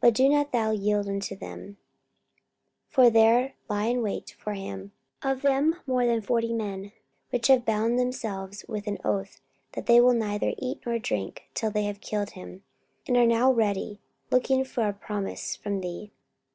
[0.00, 1.76] But do not thou yield unto them:
[2.88, 6.92] for there lie in wait for him of them more than forty men,
[7.28, 11.70] which have bound themselves with an oath, that they will neither eat nor drink till
[11.70, 12.62] they have killed him:
[13.06, 16.10] and now are they ready, looking for a promise from thee.